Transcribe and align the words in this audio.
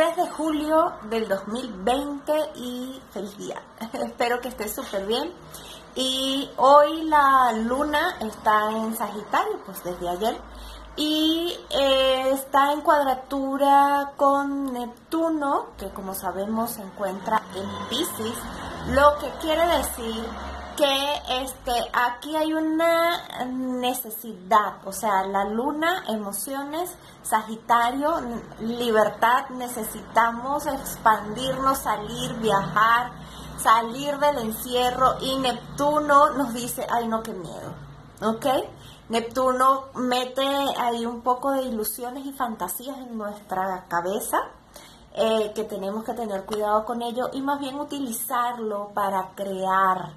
3 0.00 0.16
de 0.16 0.30
julio 0.30 0.94
del 1.10 1.28
2020 1.28 2.32
y 2.54 3.02
feliz 3.10 3.36
día. 3.36 3.60
Espero 3.92 4.40
que 4.40 4.48
estés 4.48 4.74
súper 4.74 5.04
bien. 5.06 5.30
Y 5.94 6.48
hoy 6.56 7.02
la 7.02 7.52
luna 7.52 8.16
está 8.20 8.70
en 8.70 8.96
Sagitario, 8.96 9.60
pues 9.66 9.84
desde 9.84 10.08
ayer. 10.08 10.40
Y 10.96 11.54
eh, 11.68 12.30
está 12.32 12.72
en 12.72 12.80
cuadratura 12.80 14.12
con 14.16 14.72
Neptuno, 14.72 15.66
que 15.76 15.90
como 15.90 16.14
sabemos 16.14 16.70
se 16.70 16.80
encuentra 16.80 17.42
en 17.54 17.88
Pisces, 17.90 18.38
lo 18.92 19.18
que 19.18 19.28
quiere 19.42 19.66
decir 19.66 20.24
que 20.80 21.42
este, 21.42 21.72
aquí 21.92 22.34
hay 22.36 22.54
una 22.54 23.44
necesidad, 23.44 24.76
o 24.86 24.92
sea, 24.92 25.26
la 25.26 25.44
luna, 25.44 26.04
emociones, 26.08 26.96
Sagitario, 27.22 28.14
libertad, 28.60 29.50
necesitamos 29.50 30.64
expandirnos, 30.64 31.78
salir, 31.80 32.32
viajar, 32.36 33.12
salir 33.58 34.18
del 34.18 34.38
encierro 34.38 35.16
y 35.20 35.36
Neptuno 35.36 36.30
nos 36.30 36.54
dice, 36.54 36.86
ay 36.90 37.08
no, 37.08 37.22
qué 37.22 37.34
miedo, 37.34 37.74
¿ok? 38.22 38.46
Neptuno 39.10 39.88
mete 39.96 40.46
ahí 40.78 41.04
un 41.04 41.20
poco 41.20 41.52
de 41.52 41.62
ilusiones 41.62 42.24
y 42.24 42.32
fantasías 42.32 42.96
en 42.96 43.18
nuestra 43.18 43.84
cabeza, 43.86 44.38
eh, 45.12 45.52
que 45.54 45.64
tenemos 45.64 46.04
que 46.04 46.14
tener 46.14 46.46
cuidado 46.46 46.86
con 46.86 47.02
ello 47.02 47.28
y 47.34 47.42
más 47.42 47.60
bien 47.60 47.78
utilizarlo 47.78 48.92
para 48.94 49.32
crear, 49.34 50.10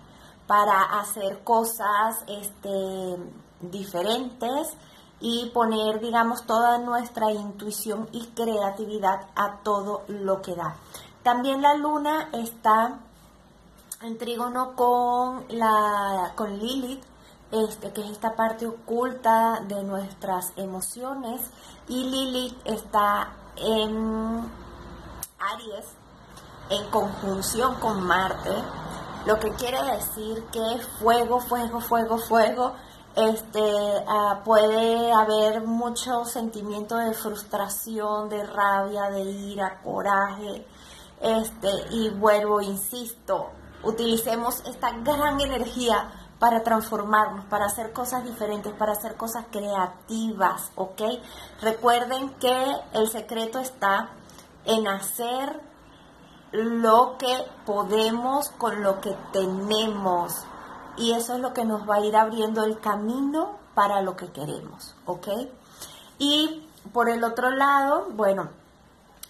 para 0.53 0.99
hacer 0.99 1.43
cosas 1.43 2.23
este, 2.27 3.17
diferentes 3.59 4.77
y 5.19 5.49
poner, 5.49 5.99
digamos, 5.99 6.45
toda 6.45 6.77
nuestra 6.77 7.31
intuición 7.31 8.07
y 8.11 8.27
creatividad 8.27 9.29
a 9.35 9.63
todo 9.63 10.03
lo 10.09 10.43
que 10.43 10.53
da. 10.53 10.75
También 11.23 11.63
la 11.63 11.73
luna 11.73 12.29
está 12.33 12.99
en 14.03 14.15
trígono 14.19 14.75
con, 14.75 15.45
la, 15.49 16.33
con 16.35 16.59
Lilith, 16.59 17.03
este, 17.49 17.91
que 17.91 18.01
es 18.01 18.11
esta 18.11 18.35
parte 18.35 18.67
oculta 18.67 19.59
de 19.67 19.83
nuestras 19.83 20.53
emociones, 20.55 21.41
y 21.87 22.03
Lilith 22.03 22.59
está 22.63 23.33
en 23.55 24.51
Aries, 25.39 25.87
en 26.69 26.91
conjunción 26.91 27.73
con 27.79 28.03
Marte, 28.03 28.82
lo 29.25 29.39
que 29.39 29.51
quiere 29.51 29.81
decir 29.95 30.43
que 30.51 30.81
fuego, 30.99 31.39
fuego, 31.39 31.79
fuego, 31.79 32.17
fuego, 32.17 32.73
este, 33.15 33.61
ah, 34.07 34.41
puede 34.43 35.11
haber 35.11 35.65
mucho 35.65 36.25
sentimiento 36.25 36.97
de 36.97 37.13
frustración, 37.13 38.27
de 38.27 38.43
rabia, 38.43 39.09
de 39.11 39.21
ira, 39.21 39.81
coraje, 39.81 40.65
este, 41.21 41.69
y 41.91 42.09
vuelvo, 42.09 42.61
insisto, 42.61 43.51
utilicemos 43.83 44.61
esta 44.65 44.91
gran 44.91 45.39
energía 45.39 46.11
para 46.39 46.63
transformarnos, 46.63 47.45
para 47.45 47.65
hacer 47.65 47.93
cosas 47.93 48.25
diferentes, 48.25 48.73
para 48.73 48.91
hacer 48.91 49.15
cosas 49.15 49.45
creativas, 49.49 50.71
¿ok? 50.75 51.01
Recuerden 51.61 52.31
que 52.31 52.75
el 52.93 53.07
secreto 53.07 53.59
está 53.59 54.09
en 54.65 54.87
hacer 54.87 55.61
lo 56.53 57.17
que 57.17 57.45
podemos 57.65 58.49
con 58.51 58.83
lo 58.83 59.01
que 59.01 59.17
tenemos. 59.31 60.45
Y 60.95 61.11
eso 61.13 61.33
es 61.33 61.39
lo 61.39 61.53
que 61.53 61.65
nos 61.65 61.89
va 61.89 61.95
a 61.95 62.05
ir 62.05 62.15
abriendo 62.15 62.63
el 62.63 62.79
camino 62.79 63.57
para 63.73 64.01
lo 64.01 64.15
que 64.15 64.31
queremos, 64.31 64.95
¿ok? 65.05 65.27
Y 66.19 66.67
por 66.93 67.09
el 67.09 67.23
otro 67.23 67.49
lado, 67.49 68.07
bueno, 68.11 68.49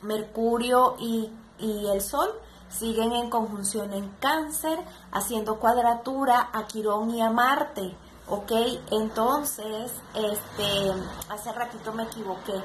Mercurio 0.01 0.95
y, 0.99 1.31
y 1.59 1.87
el 1.87 2.01
Sol 2.01 2.29
siguen 2.67 3.13
en 3.13 3.29
conjunción 3.29 3.93
en 3.93 4.09
cáncer, 4.19 4.77
haciendo 5.11 5.59
cuadratura 5.59 6.49
a 6.51 6.65
Quirón 6.67 7.11
y 7.11 7.21
a 7.21 7.29
Marte. 7.29 7.95
¿Ok? 8.27 8.51
Entonces, 8.91 9.91
este, 10.13 10.93
hace 11.29 11.51
ratito 11.51 11.91
me 11.93 12.03
equivoqué. 12.03 12.55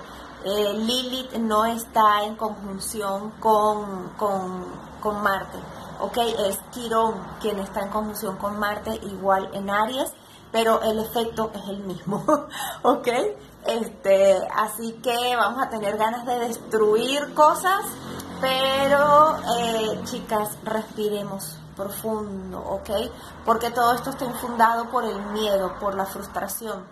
Eh, 0.44 0.72
Lilith 0.74 1.32
no 1.34 1.64
está 1.66 2.22
en 2.24 2.36
conjunción 2.36 3.32
con, 3.40 4.10
con, 4.16 5.22
Marte. 5.22 5.58
¿Ok? 6.00 6.18
Es 6.46 6.58
Quirón 6.72 7.14
quien 7.40 7.58
está 7.58 7.80
en 7.82 7.90
conjunción 7.90 8.36
con 8.36 8.58
Marte, 8.58 8.90
igual 9.02 9.50
en 9.52 9.70
Aries, 9.70 10.12
pero 10.52 10.82
el 10.82 11.00
efecto 11.00 11.50
es 11.54 11.68
el 11.68 11.78
mismo. 11.80 12.24
¿Ok? 12.82 13.08
Este, 13.66 14.38
así 14.54 14.92
que 15.02 15.34
vamos 15.36 15.62
a 15.62 15.68
tener 15.68 15.96
ganas 15.96 16.24
de 16.24 16.38
destruir 16.38 17.34
cosas 17.34 17.84
pero, 18.40 19.36
eh, 19.58 20.00
chicas, 20.04 20.50
respiremos 20.62 21.56
profundo, 21.78 22.58
¿ok? 22.58 22.90
Porque 23.46 23.70
todo 23.70 23.94
esto 23.94 24.10
está 24.10 24.24
infundado 24.24 24.90
por 24.90 25.04
el 25.04 25.18
miedo, 25.26 25.78
por 25.80 25.94
la 25.94 26.04
frustración. 26.04 26.84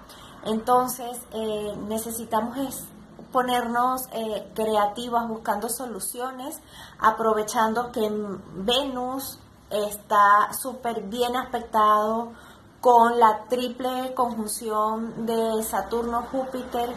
Entonces, 0.45 1.21
eh, 1.33 1.77
necesitamos 1.89 2.85
ponernos 3.33 4.09
eh, 4.13 4.51
creativas 4.55 5.29
buscando 5.29 5.69
soluciones, 5.69 6.61
aprovechando 7.01 7.91
que 7.91 8.09
Venus 8.55 9.39
está 9.69 10.53
súper 10.53 11.03
bien 11.03 11.37
aspectado 11.37 12.33
con 12.81 13.19
la 13.19 13.45
triple 13.49 14.15
conjunción 14.15 15.27
de 15.27 15.63
Saturno, 15.65 16.29
Júpiter 16.31 16.95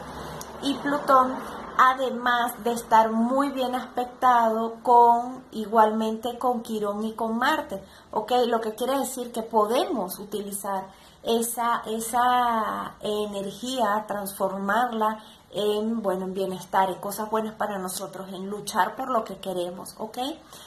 y 0.61 0.75
Plutón 0.75 1.35
además 1.81 2.61
de 2.65 2.73
estar 2.73 3.09
muy 3.09 3.51
bien 3.51 3.73
aspectado 3.73 4.75
con 4.83 5.45
igualmente 5.51 6.37
con 6.37 6.61
Quirón 6.61 7.05
y 7.05 7.13
con 7.13 7.37
Marte, 7.37 7.81
¿ok? 8.11 8.33
Lo 8.47 8.59
que 8.59 8.75
quiere 8.75 8.99
decir 8.99 9.31
que 9.31 9.43
podemos 9.43 10.19
utilizar 10.19 10.87
esa, 11.23 11.83
esa 11.85 12.95
energía, 12.99 14.03
transformarla 14.09 15.23
en, 15.51 16.01
bueno, 16.01 16.25
en 16.25 16.33
bienestar, 16.33 16.89
en 16.89 16.99
cosas 16.99 17.29
buenas 17.29 17.55
para 17.55 17.77
nosotros, 17.77 18.27
en 18.33 18.49
luchar 18.49 18.97
por 18.97 19.09
lo 19.09 19.23
que 19.23 19.37
queremos, 19.37 19.95
¿ok? 19.99 20.17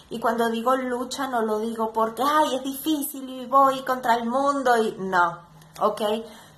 Y 0.09 0.19
cuando 0.19 0.49
digo 0.49 0.75
lucha 0.77 1.27
no 1.27 1.43
lo 1.43 1.59
digo 1.59 1.93
porque, 1.93 2.23
ay, 2.23 2.57
es 2.57 2.65
difícil 2.65 3.29
y 3.29 3.45
voy 3.45 3.83
contra 3.83 4.15
el 4.15 4.25
mundo 4.25 4.79
y 4.79 4.97
no, 4.99 5.41
¿ok? 5.79 6.01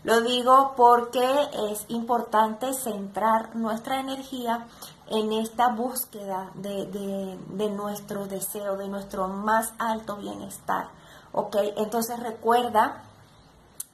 Lo 0.04 0.20
digo 0.20 0.74
porque 0.76 1.24
es 1.70 1.86
importante 1.88 2.74
centrar 2.74 3.56
nuestra 3.56 4.00
energía 4.00 4.66
en 5.08 5.32
esta 5.32 5.68
búsqueda 5.68 6.50
de, 6.54 7.70
nuestro 7.70 8.26
deseo, 8.26 8.76
de 8.76 8.88
nuestro 8.88 9.28
más 9.28 9.72
alto 9.78 10.16
bienestar. 10.16 10.88
¿Ok? 11.32 11.56
Entonces 11.78 12.20
recuerda 12.20 13.02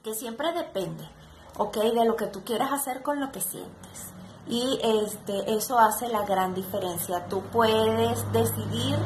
que 0.03 0.13
siempre 0.13 0.51
depende, 0.51 1.07
¿ok? 1.57 1.77
De 1.77 2.05
lo 2.05 2.17
que 2.17 2.27
tú 2.27 2.43
quieras 2.43 2.73
hacer 2.73 3.03
con 3.03 3.21
lo 3.21 3.31
que 3.31 3.39
sientes. 3.39 4.11
Y 4.47 4.79
este, 4.83 5.53
eso 5.55 5.79
hace 5.79 6.09
la 6.09 6.25
gran 6.25 6.53
diferencia. 6.53 7.25
Tú 7.27 7.41
puedes 7.53 8.31
decidir 8.33 8.97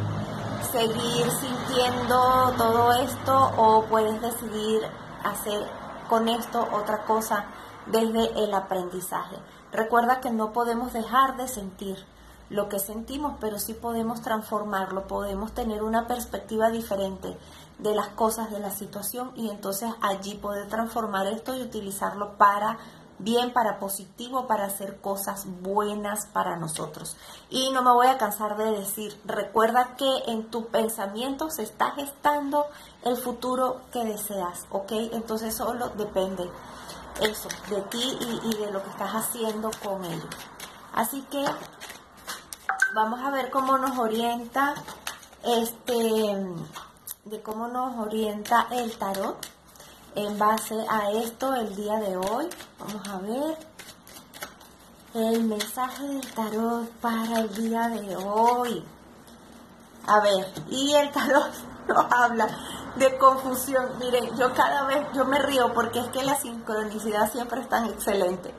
seguir 0.72 1.30
sintiendo 1.40 2.52
todo 2.58 2.94
esto 2.94 3.52
o 3.58 3.84
puedes 3.84 4.20
decidir 4.22 4.82
hacer 5.24 5.85
con 6.08 6.28
esto 6.30 6.68
otra 6.72 7.06
cosa 7.06 7.46
desde 7.88 8.44
el 8.44 8.54
aprendizaje. 8.54 9.38
Recuerda 9.72 10.22
que 10.22 10.30
no 10.30 10.54
podemos 10.54 10.94
dejar 10.94 11.38
de 11.38 11.48
sentir 11.48 12.06
lo 12.50 12.70
que 12.70 12.80
sentimos, 12.80 13.34
pero 13.40 13.60
sí 13.60 13.74
podemos 13.74 14.22
transformarlo, 14.22 15.08
podemos 15.08 15.54
tener 15.54 15.84
una 15.84 16.08
perspectiva 16.08 16.70
diferente 16.70 17.36
de 17.80 17.96
las 17.96 18.10
cosas, 18.10 18.52
de 18.52 18.60
la 18.60 18.72
situación 18.72 19.32
y 19.36 19.50
entonces 19.50 19.92
allí 20.02 20.36
poder 20.36 20.68
transformar 20.68 21.28
esto 21.28 21.56
y 21.56 21.62
utilizarlo 21.62 22.38
para 22.38 22.78
bien, 23.20 23.54
para 23.54 23.80
positivo, 23.80 24.48
para 24.48 24.66
hacer 24.66 25.00
cosas 25.00 25.46
buenas 25.62 26.26
para 26.28 26.58
nosotros. 26.58 27.16
Y 27.50 27.72
no 27.72 27.82
me 27.82 27.92
voy 27.92 28.08
a 28.08 28.18
cansar 28.18 28.58
de 28.58 28.72
decir, 28.72 29.20
recuerda 29.26 29.96
que 29.96 30.24
en 30.28 30.50
tu 30.50 30.68
pensamiento 30.68 31.50
se 31.50 31.64
está 31.64 31.92
gestando 31.92 32.66
el 33.04 33.18
futuro 33.18 33.82
que 33.92 34.04
deseas, 34.04 34.66
¿ok? 34.70 34.92
Entonces 35.14 35.56
solo 35.56 35.90
depende 35.90 36.50
eso, 37.22 37.48
de 37.70 37.82
ti 37.84 38.18
y, 38.44 38.56
de 38.56 38.72
lo 38.72 38.84
que 38.84 38.90
estás 38.90 39.12
haciendo 39.12 39.72
con 39.84 40.04
ello. 40.04 40.28
Así 40.94 41.22
que 41.32 41.44
vamos 42.94 43.20
a 43.22 43.30
ver 43.32 43.50
cómo 43.50 43.78
nos 43.78 43.98
orienta 43.98 44.74
este 45.44 46.44
de 47.26 47.42
cómo 47.42 47.68
nos 47.68 47.98
orienta 48.00 48.68
el 48.72 48.98
tarot 48.98 49.55
en 50.16 50.40
base 50.40 50.76
a 50.90 51.12
esto 51.12 51.54
el 51.54 51.76
día 51.76 52.00
de 52.00 52.18
hoy. 52.18 52.50
Vamos 52.80 53.08
a 53.08 53.18
ver 53.20 53.58
el 55.14 55.44
mensaje 55.44 56.04
del 56.04 56.34
tarot 56.34 56.90
para 57.02 57.40
el 57.40 57.54
día 57.54 57.88
de 57.90 58.16
hoy. 58.18 58.84
A 60.08 60.20
ver, 60.20 60.54
y 60.70 60.94
el 60.94 61.12
tarot 61.12 61.52
nos 61.88 62.12
habla 62.12 62.48
de 62.96 63.18
confusión. 63.18 63.98
Miren, 64.00 64.36
yo 64.38 64.54
cada 64.54 64.86
vez, 64.86 65.06
yo 65.14 65.26
me 65.26 65.40
río 65.40 65.74
porque 65.74 66.00
es 66.00 66.08
que 66.08 66.24
la 66.24 66.36
sincronicidad 66.36 67.32
siempre 67.32 67.62
es 67.62 67.70
tan 67.70 67.86
excelente. 67.86 68.54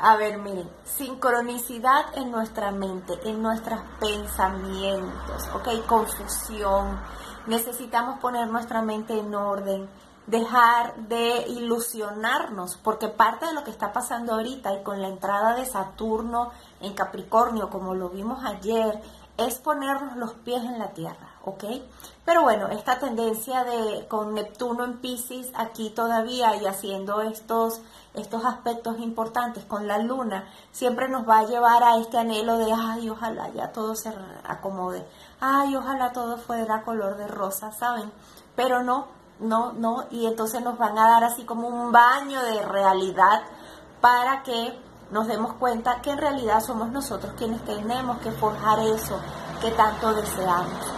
A 0.00 0.16
ver, 0.16 0.38
miren, 0.38 0.70
sincronicidad 0.84 2.16
en 2.16 2.30
nuestra 2.30 2.70
mente, 2.70 3.18
en 3.24 3.42
nuestros 3.42 3.80
pensamientos, 3.98 5.48
¿ok? 5.54 5.86
Confusión. 5.86 7.00
Necesitamos 7.46 8.20
poner 8.20 8.46
nuestra 8.48 8.80
mente 8.80 9.18
en 9.18 9.34
orden, 9.34 9.88
dejar 10.28 10.94
de 11.08 11.46
ilusionarnos, 11.48 12.76
porque 12.76 13.08
parte 13.08 13.46
de 13.46 13.54
lo 13.54 13.64
que 13.64 13.70
está 13.70 13.92
pasando 13.92 14.34
ahorita 14.34 14.74
y 14.74 14.82
con 14.82 15.00
la 15.00 15.08
entrada 15.08 15.54
de 15.54 15.64
Saturno 15.64 16.50
en 16.80 16.92
Capricornio, 16.92 17.70
como 17.70 17.94
lo 17.94 18.10
vimos 18.10 18.44
ayer, 18.44 19.00
es 19.38 19.58
ponernos 19.58 20.16
los 20.16 20.32
pies 20.34 20.62
en 20.64 20.78
la 20.78 20.88
tierra, 20.88 21.30
¿ok? 21.44 21.64
Pero 22.24 22.42
bueno, 22.42 22.68
esta 22.68 22.98
tendencia 22.98 23.64
de 23.64 24.06
con 24.08 24.34
Neptuno 24.34 24.84
en 24.84 24.98
Pisces 24.98 25.50
aquí 25.54 25.90
todavía 25.90 26.56
y 26.56 26.66
haciendo 26.66 27.22
estos, 27.22 27.80
estos 28.14 28.44
aspectos 28.44 28.98
importantes 28.98 29.64
con 29.64 29.86
la 29.86 29.98
luna, 29.98 30.50
siempre 30.72 31.08
nos 31.08 31.26
va 31.26 31.38
a 31.38 31.46
llevar 31.46 31.84
a 31.84 31.98
este 31.98 32.18
anhelo 32.18 32.58
de, 32.58 32.72
ay, 32.76 33.08
ojalá 33.08 33.48
ya 33.50 33.72
todo 33.72 33.94
se 33.94 34.12
acomode, 34.44 35.06
ay, 35.40 35.74
ojalá 35.76 36.12
todo 36.12 36.36
fuera 36.36 36.82
color 36.82 37.16
de 37.16 37.28
rosa, 37.28 37.70
¿saben? 37.72 38.12
Pero 38.56 38.82
no, 38.82 39.06
no, 39.40 39.72
no, 39.72 40.06
y 40.10 40.26
entonces 40.26 40.62
nos 40.62 40.78
van 40.78 40.98
a 40.98 41.08
dar 41.10 41.24
así 41.24 41.44
como 41.44 41.68
un 41.68 41.92
baño 41.92 42.42
de 42.42 42.62
realidad 42.62 43.42
para 44.00 44.42
que 44.42 44.78
nos 45.10 45.26
demos 45.26 45.54
cuenta 45.54 46.00
que 46.02 46.10
en 46.10 46.18
realidad 46.18 46.60
somos 46.60 46.90
nosotros 46.90 47.32
quienes 47.36 47.64
tenemos 47.64 48.18
que 48.18 48.30
forjar 48.32 48.80
eso 48.80 49.20
que 49.60 49.70
tanto 49.70 50.12
deseamos. 50.14 50.92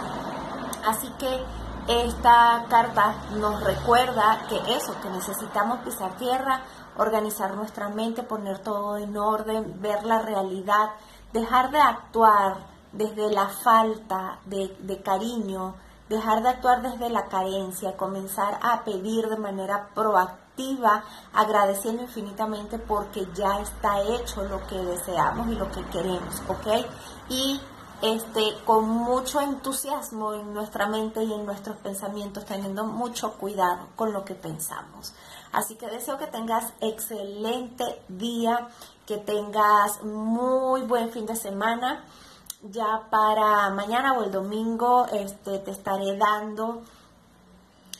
Así 0.85 1.09
que 1.19 1.43
esta 1.87 2.65
carta 2.69 3.15
nos 3.35 3.63
recuerda 3.63 4.45
que 4.49 4.75
eso, 4.75 4.95
que 5.01 5.09
necesitamos 5.09 5.79
pisar 5.79 6.11
tierra, 6.17 6.61
organizar 6.97 7.55
nuestra 7.55 7.89
mente, 7.89 8.23
poner 8.23 8.59
todo 8.59 8.97
en 8.97 9.17
orden, 9.17 9.81
ver 9.81 10.03
la 10.03 10.19
realidad, 10.19 10.91
dejar 11.33 11.71
de 11.71 11.79
actuar 11.79 12.57
desde 12.91 13.31
la 13.31 13.47
falta 13.47 14.39
de, 14.45 14.75
de 14.79 15.01
cariño, 15.01 15.75
dejar 16.11 16.43
de 16.43 16.49
actuar 16.49 16.81
desde 16.81 17.09
la 17.09 17.27
carencia, 17.27 17.95
comenzar 17.95 18.59
a 18.61 18.83
pedir 18.83 19.27
de 19.29 19.37
manera 19.37 19.89
proactiva, 19.95 21.03
agradeciendo 21.33 22.03
infinitamente 22.03 22.77
porque 22.77 23.27
ya 23.33 23.59
está 23.59 24.01
hecho 24.01 24.43
lo 24.43 24.65
que 24.67 24.75
deseamos 24.75 25.47
y 25.47 25.55
lo 25.55 25.71
que 25.71 25.83
queremos, 25.85 26.41
¿ok? 26.49 26.85
Y 27.29 27.59
este, 28.01 28.55
con 28.65 28.89
mucho 28.89 29.39
entusiasmo 29.39 30.33
en 30.33 30.53
nuestra 30.53 30.87
mente 30.87 31.23
y 31.23 31.33
en 31.33 31.45
nuestros 31.45 31.77
pensamientos, 31.77 32.45
teniendo 32.45 32.83
mucho 32.83 33.33
cuidado 33.35 33.87
con 33.95 34.11
lo 34.11 34.25
que 34.25 34.35
pensamos. 34.35 35.13
Así 35.53 35.75
que 35.75 35.87
deseo 35.87 36.17
que 36.17 36.27
tengas 36.27 36.73
excelente 36.81 38.01
día, 38.09 38.67
que 39.05 39.17
tengas 39.17 40.03
muy 40.03 40.81
buen 40.81 41.11
fin 41.11 41.25
de 41.25 41.35
semana 41.35 42.03
ya 42.63 43.07
para 43.09 43.69
mañana 43.69 44.13
o 44.13 44.23
el 44.23 44.31
domingo 44.31 45.07
este, 45.11 45.59
te 45.59 45.71
estaré 45.71 46.17
dando 46.17 46.81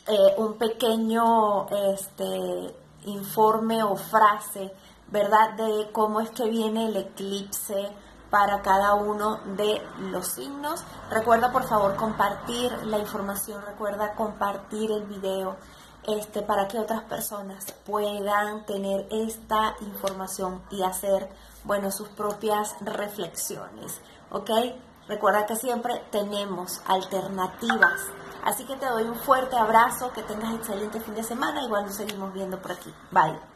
eh, 0.06 0.34
un 0.38 0.54
pequeño 0.54 1.66
este, 1.68 2.74
informe 3.06 3.82
o 3.82 3.96
frase, 3.96 4.72
¿verdad? 5.08 5.52
De 5.54 5.90
cómo 5.92 6.20
es 6.20 6.30
que 6.30 6.48
viene 6.48 6.88
el 6.88 6.96
eclipse 6.96 7.90
para 8.30 8.62
cada 8.62 8.94
uno 8.94 9.40
de 9.56 9.82
los 10.10 10.28
signos. 10.28 10.84
Recuerda 11.10 11.52
por 11.52 11.64
favor 11.64 11.96
compartir 11.96 12.72
la 12.86 12.98
información, 12.98 13.62
recuerda 13.66 14.14
compartir 14.14 14.90
el 14.90 15.04
video 15.04 15.56
este, 16.06 16.42
para 16.42 16.68
que 16.68 16.78
otras 16.78 17.02
personas 17.02 17.72
puedan 17.86 18.66
tener 18.66 19.06
esta 19.10 19.76
información 19.80 20.62
y 20.70 20.82
hacer, 20.82 21.28
bueno, 21.64 21.90
sus 21.90 22.08
propias 22.08 22.74
reflexiones. 22.80 24.00
¿ok? 24.32 24.50
Recuerda 25.08 25.46
que 25.46 25.56
siempre 25.56 26.02
tenemos 26.10 26.80
alternativas. 26.86 28.00
Así 28.44 28.64
que 28.64 28.76
te 28.76 28.86
doy 28.86 29.04
un 29.04 29.14
fuerte 29.14 29.56
abrazo, 29.56 30.12
que 30.12 30.22
tengas 30.22 30.54
excelente 30.54 31.00
fin 31.00 31.14
de 31.14 31.22
semana, 31.22 31.62
igual 31.62 31.86
nos 31.86 31.94
seguimos 31.94 32.32
viendo 32.32 32.60
por 32.60 32.72
aquí. 32.72 32.92
Bye. 33.10 33.51